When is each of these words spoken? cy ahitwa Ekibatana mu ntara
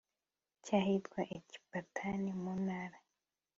cy 0.63 0.71
ahitwa 0.79 1.21
Ekibatana 1.37 2.31
mu 2.41 2.51
ntara 2.63 2.97